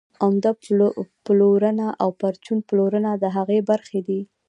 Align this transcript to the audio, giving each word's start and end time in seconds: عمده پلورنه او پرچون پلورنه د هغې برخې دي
عمده 0.23 0.51
پلورنه 1.25 1.87
او 2.03 2.09
پرچون 2.19 2.57
پلورنه 2.67 3.11
د 3.23 3.25
هغې 3.35 3.59
برخې 3.69 3.99
دي 4.07 4.21